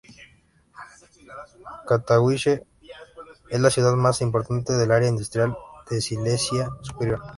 [1.87, 2.65] Katowice
[3.51, 5.55] es la ciudad más importante del Área Industrial
[5.91, 7.21] de Silesia Superior.